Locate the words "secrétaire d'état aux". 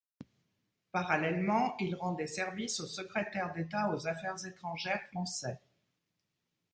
2.87-4.07